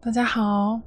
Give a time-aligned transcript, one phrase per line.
[0.00, 0.80] 大家好，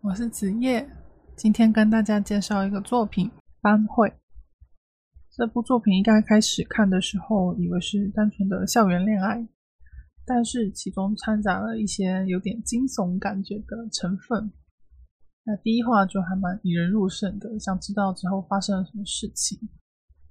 [0.00, 0.88] 我是子叶，
[1.36, 3.28] 今天跟大家介绍一个作品
[3.60, 4.08] 《班会》。
[5.30, 9.46] 这部作品一刚开始看的时候，以为是单纯的校园恋爱，
[10.24, 14.50] 但是其中掺杂了一些有点惊悚感觉的成分。
[15.44, 19.58] 那第一话就还蛮引人入胜的，想知道之后发生了什么事情。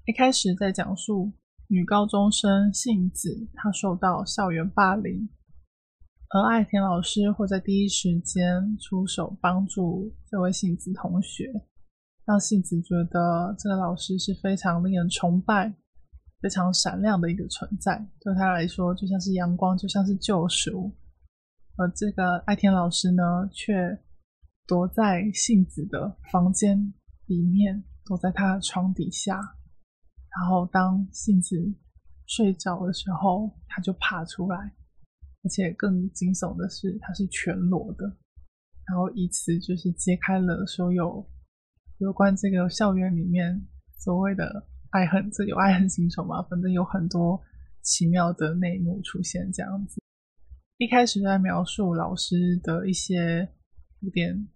[0.05, 1.31] 一开始在讲述
[1.67, 5.29] 女高中生杏子，她受到校园霸凌。
[6.29, 11.45] 而爱田老师会在第一时间出手帮助这位杏子同学，
[12.25, 15.73] 让杏子觉得这个老师是非常令人崇拜、
[16.41, 20.91] 非常闪亮的一个存在，对他来说就像是阳光，就像是救赎。
[21.77, 23.23] 而这个爱田老师呢，
[23.53, 23.99] 却
[24.65, 26.93] 躲在杏子的房间
[27.27, 31.55] 里面，躲在他的床底下，然后当杏子
[32.25, 34.73] 睡着的时候，他就爬出来。
[35.45, 38.03] 而且更惊悚的是，它是全裸的，
[38.87, 41.23] 然后以此就是揭开了所有
[41.99, 43.63] 有关这个校园里面
[43.99, 46.41] 所谓的爱恨，这有爱恨情仇嘛？
[46.49, 47.39] 反正有很多
[47.83, 49.51] 奇妙的内幕出现。
[49.51, 50.01] 这样子，
[50.79, 53.47] 一开始在描述老师的一些
[53.99, 54.47] 有点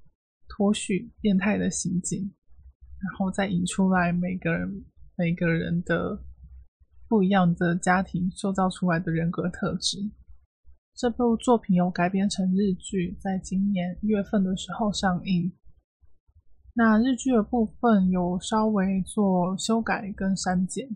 [0.48, 2.34] 脱序、变态的行径，
[3.00, 6.20] 然后再引出来每个人每个人的
[7.08, 10.10] 不一样的家庭塑造出来的人格特质。
[11.00, 15.50] 这部作品有改编成日剧，在今年一月份的时候上映。
[16.74, 20.90] 那日剧的部分有稍微做修改跟删减，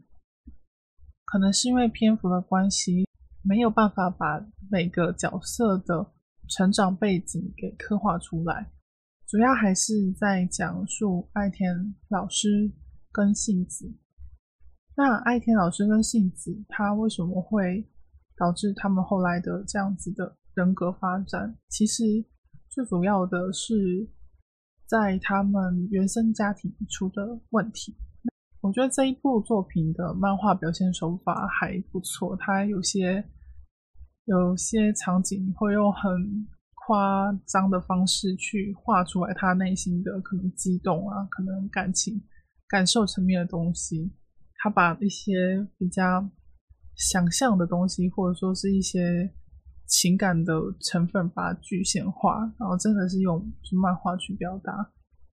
[1.23, 3.07] 可能是因为篇幅的关系，
[3.43, 6.11] 没有办法把每个角色的
[6.49, 8.73] 成长背景给刻画出来。
[9.25, 12.69] 主要还是在讲述爱田老师
[13.09, 13.89] 跟杏子。
[14.97, 17.87] 那爱田老师跟杏子，他为什么会？
[18.35, 22.03] 导致他们后来的这样子的人格发展，其实
[22.69, 24.09] 最主要的是
[24.87, 27.95] 在他们原生家庭出的问题。
[28.61, 33.23] 我觉得这一部作品的漫画表现手法还不错，它有些
[34.25, 36.47] 有些场景会用很
[36.87, 42.21] 夸张的方式去画出来他内心的可能激动啊，可能感情
[42.67, 44.11] 感受层面的东西，
[44.55, 46.27] 他把一些比较。
[46.95, 49.33] 想象的东西，或者说是一些
[49.87, 53.39] 情感的成分，把它具象化，然后真的是用
[53.81, 54.71] 漫画去表达。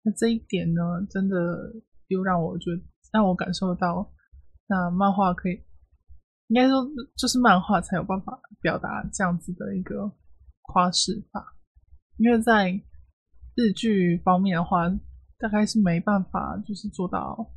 [0.03, 1.37] 那这一点呢，真的
[2.09, 2.83] 又让我觉得
[3.13, 4.11] 让我感受到，
[4.67, 5.63] 那漫画可以，
[6.49, 10.11] 应该说就是漫画才有办法表达这样子的一个
[10.63, 11.57] 夸饰法。
[12.17, 12.73] 因为在
[13.55, 14.89] 日剧方面的话，
[15.39, 17.53] 大概是没办法就是做到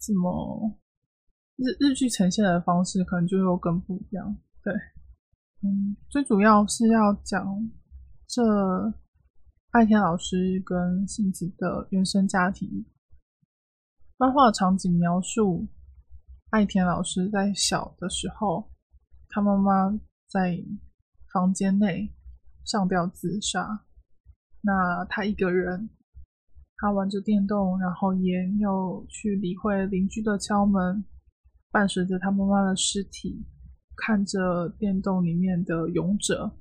[0.00, 0.78] 这么。
[1.56, 4.72] 日日剧呈现的方式可能就又更不一样，对，
[5.62, 7.70] 嗯，最主要是要讲
[8.26, 8.42] 这
[9.72, 12.84] 爱天老师跟杏子的原生家庭。
[14.16, 15.68] 漫画场景描述
[16.50, 18.70] 爱田老师在小的时候，
[19.28, 19.90] 他妈妈
[20.28, 20.58] 在
[21.32, 22.12] 房间内
[22.64, 23.84] 上吊自杀，
[24.62, 25.90] 那他一个人，
[26.76, 31.04] 他玩着电动，然后也没有去理会邻居的敲门。
[31.72, 33.46] 伴随着他妈妈的尸体，
[33.96, 36.58] 看着电动里面的勇者，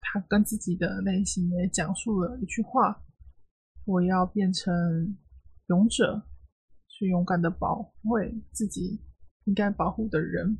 [0.00, 3.04] 他跟自己的内心也讲述了一句话
[3.84, 5.14] ：“我要变成
[5.66, 6.22] 勇者，
[6.88, 9.02] 去勇敢的保卫自己
[9.44, 10.56] 应该保护的人。”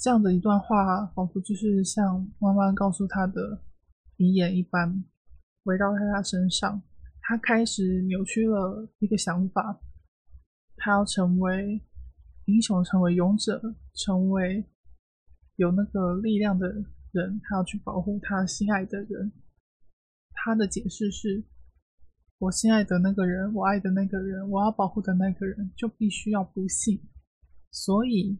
[0.00, 3.62] 这样的一段话，仿佛就是像妈妈告诉他的
[4.16, 5.04] 遗言一般，
[5.64, 6.80] 围绕在他身上。
[7.20, 9.78] 他开始扭曲了一个想法，
[10.78, 11.82] 他要成为。
[12.48, 13.60] 英雄成为勇者，
[13.92, 14.64] 成为
[15.56, 16.66] 有那个力量的
[17.12, 19.30] 人，他要去保护他心爱的人。
[20.32, 21.44] 他的解释是：
[22.38, 26.98] 我心爱的那个人，我爱的那个人，我要保护的那个人，就必须要不幸。
[27.70, 28.38] 所以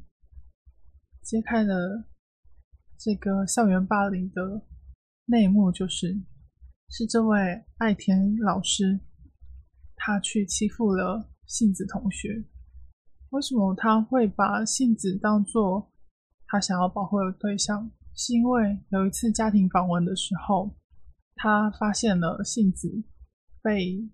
[1.23, 2.07] 揭开了
[2.97, 4.63] 这个校园霸凌的
[5.27, 6.19] 内幕，就是
[6.89, 9.01] 是这位爱田老师，
[9.97, 12.43] 他去欺负了杏子同学。
[13.31, 15.91] 为什么他会把杏子当做
[16.47, 17.91] 他想要保护的对象？
[18.15, 20.75] 是因为有一次家庭访问的时候，
[21.37, 23.05] 他发现了杏子
[23.63, 24.09] 被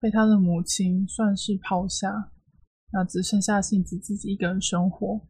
[0.00, 2.32] 被他的母亲算是抛下，
[2.92, 5.20] 那只剩下杏子自己一个人生活。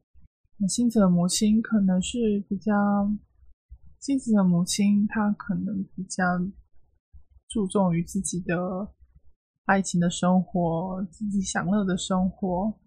[0.56, 2.73] 那杏子的母亲可能是比较，
[4.00, 6.25] 杏子的母亲她可能比较
[7.49, 8.56] 注重于自己的
[9.66, 12.81] 爱情的生活，自己享乐的生活。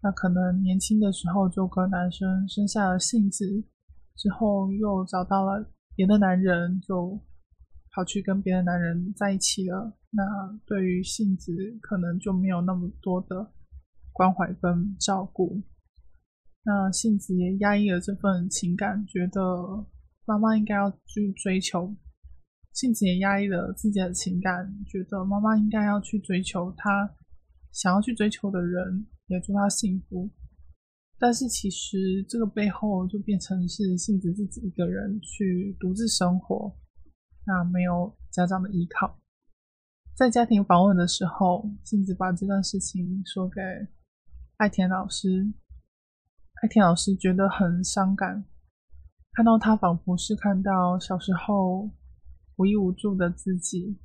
[0.00, 3.44] 那可能年轻的时候就跟男生生下了性子，
[4.16, 7.20] 之后又找到了别的男人，就
[7.90, 10.22] 跑去跟别的男人在一起了，那
[10.66, 13.52] 对于杏子可能就没有那么多的
[14.12, 15.62] 关怀跟照顾。
[16.64, 19.40] 那杏子也压抑了这份情感，觉得
[20.26, 21.96] 妈妈应该要去追求。
[22.72, 27.16] 杏子也压抑了自己的情感，觉得妈妈应该要去追求她
[27.72, 30.28] 想要去追求的人，也祝他幸福。
[31.20, 36.76] 但是其实这个背后就变成是杏子自己一个人去独自生活，
[37.44, 39.18] 那没有家长的依靠。
[40.14, 43.60] 在家庭访问的时候，杏子把这段事情说给
[44.58, 45.52] 爱田老师。
[46.62, 48.44] 爱田老师觉得很伤感，
[49.32, 51.90] 看到他仿佛是看到小时候
[52.56, 53.96] 无依无助的自己，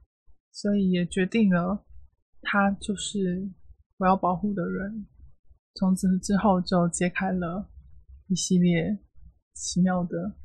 [0.51, 1.83] 所以也决定了
[2.41, 3.49] 他就是
[3.97, 5.07] 我要保护的人。
[5.75, 7.69] 从此之后就揭开了
[8.27, 8.99] 一系列
[9.53, 10.35] 奇妙的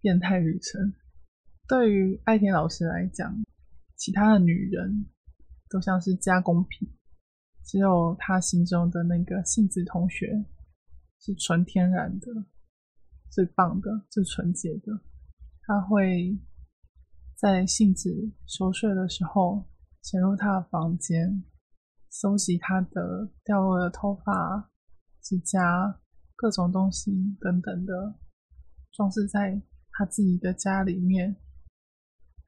[0.00, 0.92] 变态旅程。
[1.68, 3.34] 对于爱田老师来讲，
[3.96, 5.06] 其他的女人
[5.68, 6.88] 都像是加工品，
[7.64, 10.44] 只有他心中的那个杏子同学。
[11.24, 12.26] 是纯天然的，
[13.30, 14.92] 最棒的，最纯洁的。
[15.60, 16.36] 他会
[17.36, 18.10] 在杏子
[18.44, 19.64] 熟睡的时候
[20.02, 21.44] 潜入他的房间，
[22.12, 24.70] 搜集他的掉落的头发、
[25.22, 25.98] 指甲、
[26.36, 27.10] 各种东西
[27.40, 28.20] 等等的，
[28.92, 29.62] 装饰在
[29.92, 31.34] 他自己的家里面。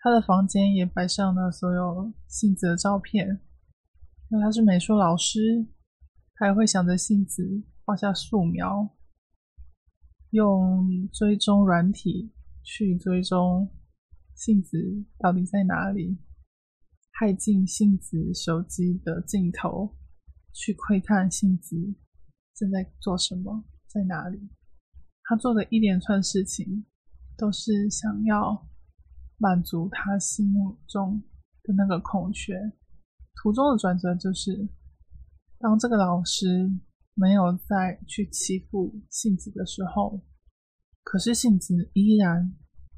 [0.00, 3.40] 他的房间也摆上了所有杏子的照片，
[4.28, 5.66] 因为他是美术老师，
[6.34, 7.64] 他也会想着杏子。
[7.86, 8.96] 画下素描，
[10.30, 12.32] 用追踪软体
[12.62, 13.70] 去追踪
[14.34, 14.78] 杏子
[15.18, 16.18] 到底在哪里，
[17.24, 19.96] 害进杏子手机的镜头，
[20.52, 21.74] 去窥探杏子
[22.54, 24.50] 正在做什么，在哪里。
[25.22, 26.84] 他做的一连串事情，
[27.38, 28.68] 都是想要
[29.38, 31.22] 满足他心目中
[31.62, 32.52] 的那个空缺。
[33.42, 34.68] 途中的转折就是，
[35.58, 36.70] 当这个老师。
[37.16, 40.20] 没有再去欺负杏子的时候，
[41.04, 42.52] 可是杏子依然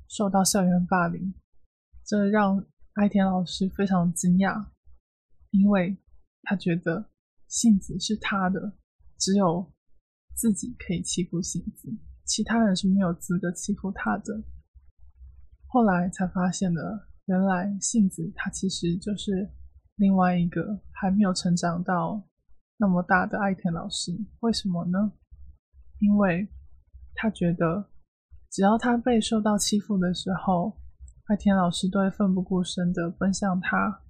[0.09, 1.35] 受到校园霸凌，
[2.03, 2.65] 这让
[2.97, 4.69] 爱田老师非常惊讶，
[5.51, 5.95] 因为
[6.45, 7.11] 他觉得
[7.47, 8.73] 杏子是他的，
[9.19, 9.71] 只有
[10.35, 11.95] 自己可以欺负杏子，
[12.25, 14.43] 其他人是没有资格欺负他的。
[15.67, 19.51] 后来才发现了，原来杏子他其实就是
[19.97, 22.27] 另外一个还没有成长到。
[22.79, 25.13] 那么大的爱田老师，为什么呢？
[25.99, 26.49] 因为
[27.15, 27.91] 他觉得，
[28.51, 30.79] 只要他被受到欺负的时候，
[31.27, 34.03] 爱田老师都会奋不顾身的奔向他，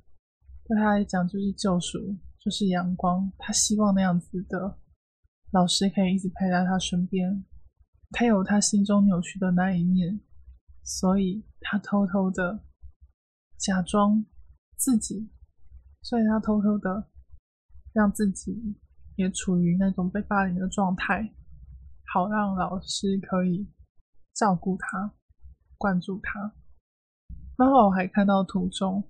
[0.64, 3.32] 对他来讲就是救赎，就是阳光。
[3.38, 4.78] 他希望那样子的
[5.52, 7.44] 老师可以一直陪在他身边。
[8.10, 10.20] 他有他心中扭曲的那一面，
[10.84, 12.64] 所以他偷偷的
[13.58, 14.24] 假装
[14.76, 15.30] 自己，
[16.02, 17.10] 所以他偷偷的。
[17.94, 18.76] 让自己
[19.14, 21.32] 也处于那种被霸凌的状态，
[22.12, 23.66] 好让老师可以
[24.34, 25.14] 照顾他、
[25.78, 26.52] 关注他。
[27.56, 29.03] 然后我还看到图中，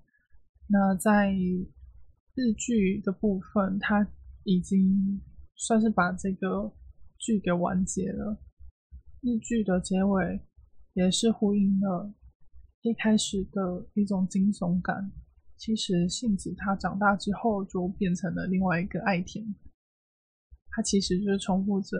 [0.69, 4.07] 那在日剧的部分，他
[4.45, 5.21] 已经
[5.57, 6.73] 算是把这个
[7.19, 8.39] 剧给完结了。
[9.23, 10.41] 日剧的结尾
[10.93, 12.15] 也是呼应了
[12.83, 15.11] 一开始的一种惊悚感。
[15.57, 19.43] 其实杏子他长大之后就变成了另外一个爱田，
[20.71, 21.97] 他其实就是重复着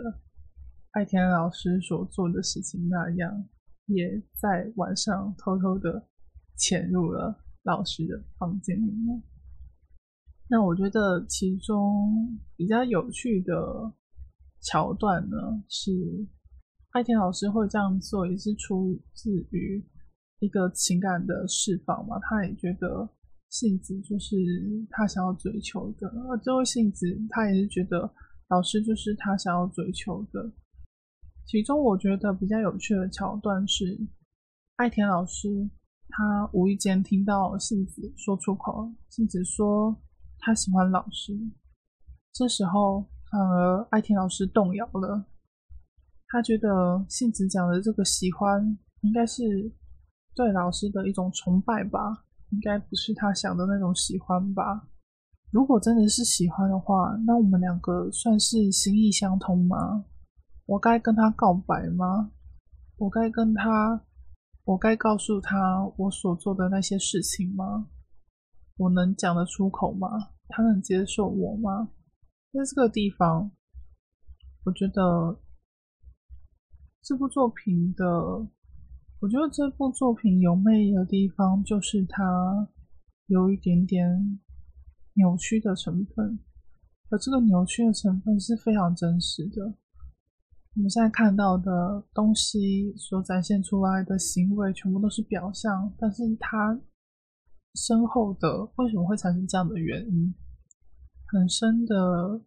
[0.91, 3.49] 爱田老师所做的事情那样，
[3.87, 6.07] 也在晚上偷偷的
[6.57, 9.23] 潜入了老师的房间里面。
[10.49, 13.53] 那我觉得其中比较有趣的
[14.61, 15.37] 桥段呢，
[15.69, 15.91] 是
[16.91, 19.85] 爱田老师会这样做，也是出自于
[20.39, 23.09] 一个情感的释放嘛，他也觉得。
[23.49, 24.35] 杏子就是
[24.89, 28.13] 他想要追求的，而这位杏子他也是觉得
[28.49, 30.51] 老师就是他想要追求的。
[31.45, 33.97] 其中我觉得比较有趣的桥段是，
[34.75, 35.47] 爱田老师
[36.09, 39.95] 他无意间听到杏子说出口，杏子说
[40.39, 41.37] 他喜欢老师，
[42.33, 45.25] 这时候反而爱田老师动摇了，
[46.27, 49.43] 他觉得杏子讲的这个喜欢应该是
[50.35, 52.23] 对老师的一种崇拜吧。
[52.51, 54.87] 应该不是他想的那种喜欢吧？
[55.51, 60.05] 如果真的是喜欢的话，那我们两个算是心意相通吗？
[60.65, 62.31] 我该跟他告白吗？
[62.95, 64.01] 我该跟他，
[64.67, 65.55] 我该告诉他
[65.95, 67.87] 我所做的那些事情吗？
[68.75, 70.09] 我能讲得出口吗？
[70.49, 71.89] 他能接受我吗？
[72.51, 73.49] 在这个地方，
[74.65, 75.39] 我觉得
[77.01, 78.05] 这部作品的
[79.21, 82.67] 我觉得这部作品有魅力的地方，就是它
[83.27, 84.37] 有一点点
[85.13, 86.37] 扭曲的成分，
[87.09, 89.73] 而这个扭曲的成分是非常真实的。
[90.77, 96.79] 我们现在看到的东西所展现出来的行为，全部都是表象，但是它
[97.73, 100.31] 身后的为什么会产生这样的原因，
[101.25, 102.39] 很深的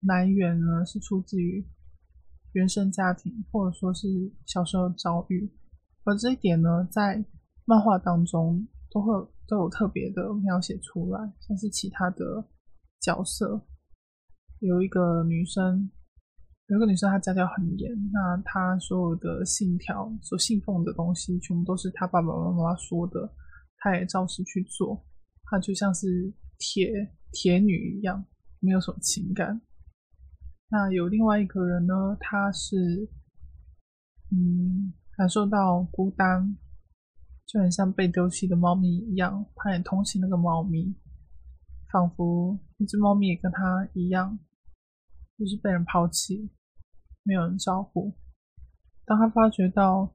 [0.00, 0.86] 来源呢？
[0.86, 1.62] 是出自于
[2.52, 4.08] 原生家庭，或者说是
[4.46, 5.52] 小时候遭遇。
[6.04, 7.22] 而这一点呢，在
[7.66, 9.12] 漫画当中都会
[9.46, 12.42] 都有特别的描写出来，像是其他的
[13.02, 13.66] 角色，
[14.60, 15.90] 有一个女生。
[16.70, 23.28] 有个女生，她家教很严，那她所有的信条、所信奉的东西，全部都是她爸爸妈妈说的，
[23.78, 25.04] 她也照实去做。
[25.46, 26.88] 她就像是铁
[27.32, 28.24] 铁女一样，
[28.60, 29.60] 没有什么情感。
[30.68, 33.10] 那有另外一个人呢，他是
[34.30, 36.56] 嗯，感受到孤单，
[37.46, 40.94] 就很像被丢弃的猫咪一样，他也同情那个猫咪，
[41.92, 44.38] 仿佛那只猫咪也跟他一样，
[45.36, 46.48] 就是被人抛弃。
[47.30, 48.12] 没有人照顾。
[49.06, 50.12] 当他发觉到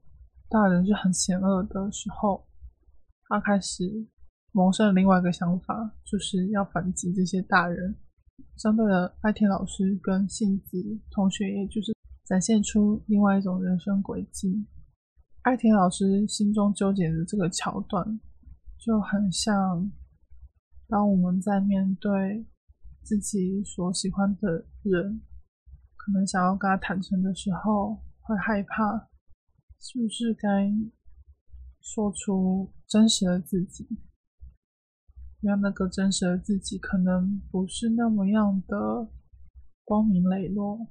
[0.49, 2.45] 大人是很险恶的时候，
[3.29, 4.05] 他开始
[4.51, 7.95] 萌生了另外一个想法，就是要反击这些大人。
[8.57, 11.95] 相对的，爱田老师跟幸子同学，也就是
[12.25, 14.65] 展现出另外一种人生轨迹。
[15.43, 18.19] 爱田老师心中纠结的这个桥段，
[18.77, 19.89] 就很像
[20.89, 22.45] 当我们在面对
[23.03, 25.21] 自己所喜欢的人。
[26.05, 29.09] 可能想要跟他坦诚的时候，会害怕，
[29.79, 30.71] 是不是该
[31.81, 33.87] 说出真实的自己？
[35.41, 39.09] 让那个真实的自己可能不是那么样的
[39.83, 40.87] 光明磊落，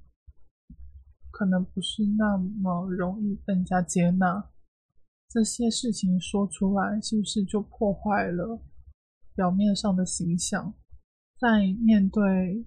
[1.30, 4.50] 可能不是那么容易被人家接纳。
[5.28, 8.60] 这些事情说出来，是不是就破坏了
[9.36, 10.74] 表面上的形象？
[11.38, 12.66] 在面对。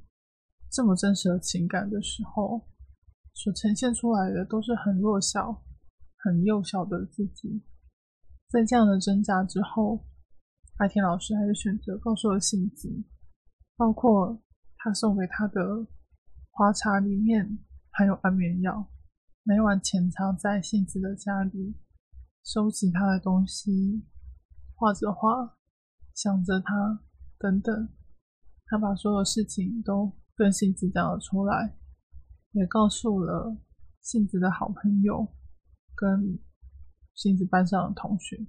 [0.69, 2.67] 这么真实的情感的时候，
[3.33, 5.63] 所呈现出来的都是很弱小、
[6.17, 7.63] 很幼小的自己。
[8.49, 10.05] 在这样的挣扎之后，
[10.77, 13.03] 阿田老师还是选择告诉了信子，
[13.75, 14.41] 包括
[14.77, 15.87] 他送给他的
[16.51, 17.59] 花茶里面
[17.91, 18.87] 含有安眠药，
[19.43, 21.75] 每晚潜藏在信子的家里，
[22.43, 24.05] 收集他的东西，
[24.75, 25.57] 画着画，
[26.13, 27.01] 想着他，
[27.39, 27.89] 等等。
[28.65, 30.11] 他把所有事情都。
[30.37, 31.75] 跟杏子讲了出来，
[32.51, 33.57] 也告诉了
[34.01, 35.27] 杏子的好朋友
[35.95, 36.37] 跟
[37.15, 38.45] 杏子班上的同学，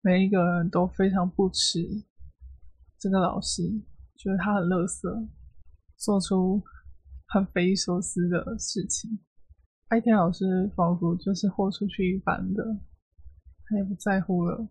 [0.00, 2.06] 每一个人都非常不耻
[2.98, 3.62] 这个老师，
[4.16, 5.28] 觉得他很乐色，
[5.98, 6.62] 做出
[7.28, 9.20] 很匪夷所思的事情。
[9.88, 12.64] 爱天老师仿佛就是豁出去一般的，
[13.66, 14.66] 他也不在乎了，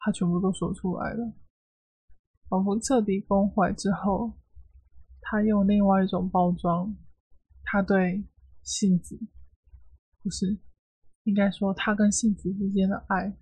[0.00, 1.32] 他全部都说出来了，
[2.48, 4.32] 仿佛彻底崩坏之后。
[5.28, 6.96] 他用另外一种包装，
[7.64, 8.24] 他对
[8.62, 9.18] 杏子，
[10.22, 10.56] 不是，
[11.24, 13.36] 应该说他跟杏子之间的爱，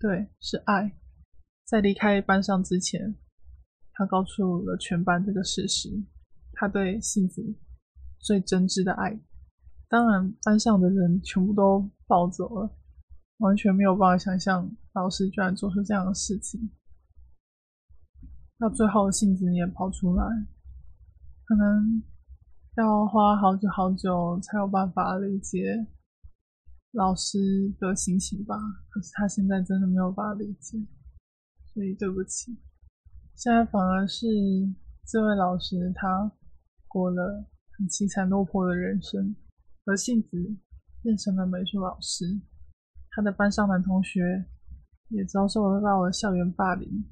[0.00, 0.98] 对，是爱。
[1.64, 3.14] 在离开班上之前，
[3.92, 5.90] 他告诉了全班这个事实，
[6.54, 7.54] 他对杏子
[8.18, 9.16] 最真挚的爱。
[9.88, 12.76] 当然，班上的人全部都暴走了，
[13.36, 16.68] 完全没有办法想象老师居然做出这样的事情。
[18.58, 20.24] 到最后，杏子也跑出来。
[21.46, 22.02] 可能
[22.76, 25.86] 要花好久好久才有办法理解
[26.90, 28.56] 老师的心情吧。
[28.90, 30.76] 可是他现在真的没有办法理解，
[31.72, 32.58] 所以对不起。
[33.36, 34.26] 现在反而是
[35.06, 36.32] 这位老师，他
[36.88, 37.46] 过了
[37.78, 39.36] 很凄惨落魄的人生，
[39.84, 40.56] 而杏子
[41.00, 42.40] 变成了美术老师，
[43.10, 44.46] 他的班上男同学
[45.10, 47.04] 也遭受了到了校园霸凌，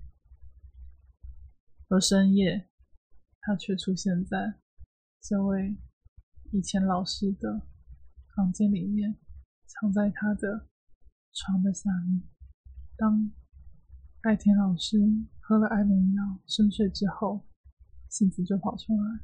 [1.88, 2.68] 而深夜。
[3.46, 4.54] 他却出现在
[5.20, 5.76] 这位
[6.50, 7.60] 以前老师的
[8.34, 9.14] 房间里面，
[9.66, 10.68] 藏在他的
[11.34, 12.22] 床的下面。
[12.96, 13.30] 当
[14.22, 14.96] 爱田老师
[15.40, 17.44] 喝了安眠药深睡之后，
[18.08, 19.20] 幸子就跑出来，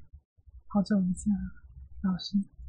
[0.66, 1.40] 好久不见了，
[2.02, 2.59] 老师。